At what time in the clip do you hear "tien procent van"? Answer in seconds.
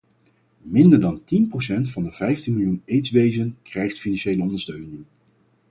1.23-2.03